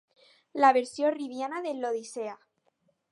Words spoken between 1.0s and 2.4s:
ribiana de l'"Odissea".